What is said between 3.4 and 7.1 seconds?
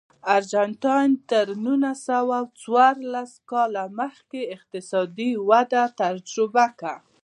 کال مخکې اقتصادي وده تجربه کړه.